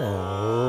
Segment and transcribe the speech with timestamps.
[0.00, 0.67] お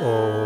[0.00, 0.42] Oh.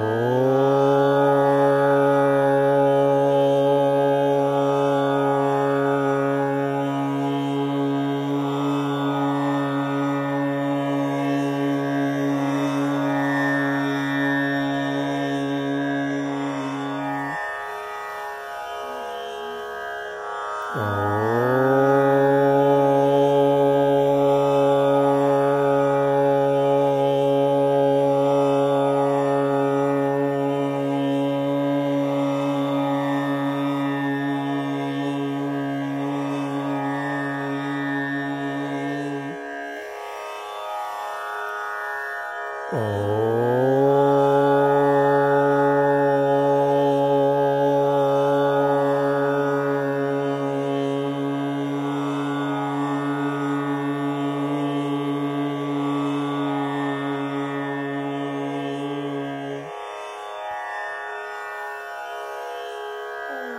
[63.28, 63.56] Oh.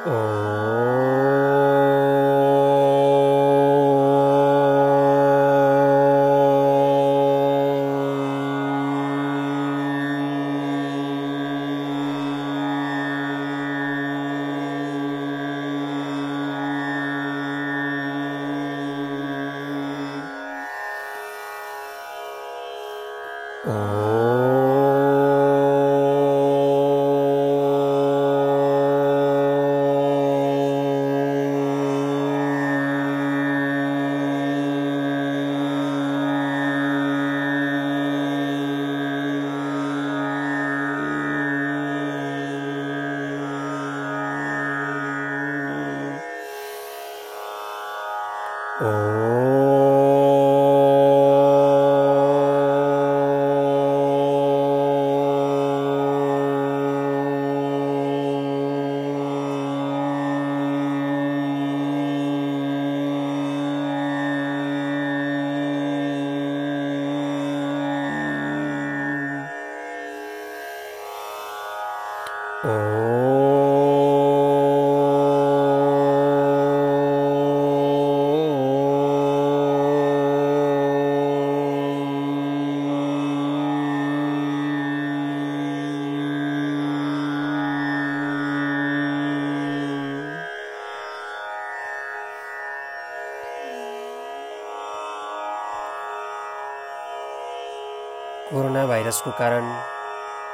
[48.79, 49.37] Oh.
[98.47, 99.65] Corona भाइरसको कारण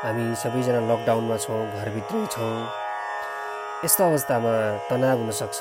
[0.01, 2.55] हामी सबैजना लकडाउनमा छौँ घरभित्रै छौँ।
[3.85, 4.53] यस्तो अवस्थामा
[4.89, 5.59] तनाव हुनसक्छ।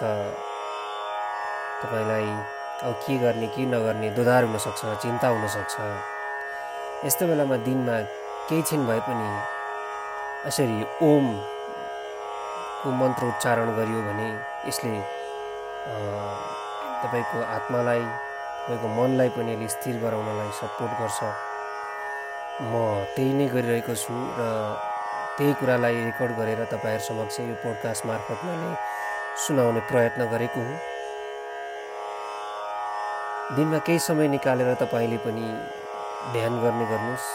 [1.82, 2.28] तपाईँलाई
[2.88, 5.76] अब के गर्ने के नगर्ने दोधार हुनसक्छ चिन्ता हुनसक्छ।
[7.04, 8.00] यस्तो बेलामा दिनमा
[8.49, 9.28] केही छिन भए पनि
[10.49, 14.29] यसरी ओमको मन्त्र उच्चारण गरियो भने
[14.73, 14.93] यसले
[17.05, 18.02] तपाईँको आत्मालाई
[18.64, 21.51] तपाईँको मनलाई पनि यसले स्थिर गराउनलाई सपोर्ट गर्छ।
[22.60, 22.72] म
[23.16, 24.40] त्यही नै गरिरहेको छु र
[25.37, 28.70] त्यही कुरालाई रेकर्ड गरेर तपाईँहरू समक्ष यो पोडकास्ट मार्फत मैले
[29.44, 30.78] सुनाउने प्रयत्न गरेको हुँ।
[33.56, 35.46] दिनमा केही समय निकालेर तपाईँले पनि
[36.32, 37.26] ध्यान गर्ने गर्नुहोस्।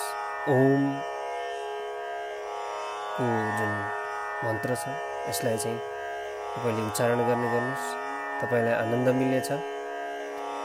[0.54, 1.02] ओमको
[3.58, 3.74] जुन
[4.46, 4.86] मन्त्र छ
[5.30, 5.80] यसलाई चाहिँ
[6.56, 7.86] तपाईँले उच्चारण गर्ने गर्नुहोस्।
[8.42, 9.77] तपाईँलाई आनन्द मिल्नेछ।